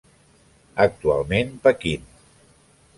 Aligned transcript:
Actualment 0.87 1.55
Pequín. 1.69 2.11